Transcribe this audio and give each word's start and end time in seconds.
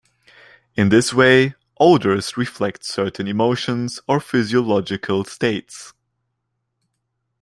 In 0.75 0.89
this 0.89 1.13
way 1.13 1.53
odors 1.79 2.35
reflect 2.35 2.83
certain 2.83 3.27
emotions 3.27 3.99
or 4.07 4.19
physiological 4.19 5.23
states. 5.25 5.93